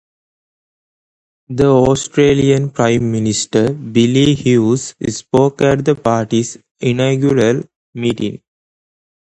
The 1.49 1.67
Australian 1.67 2.71
prime 2.71 3.11
minister, 3.11 3.71
Billy 3.71 4.33
Hughes, 4.33 4.95
spoke 5.09 5.61
at 5.61 5.85
the 5.85 5.93
party's 5.93 6.57
inaugural 6.79 7.61
meeting. 7.93 8.41